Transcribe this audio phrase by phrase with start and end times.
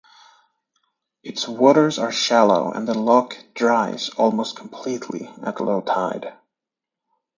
[1.21, 6.33] Its waters are shallow and the loch dries almost completely at low tide.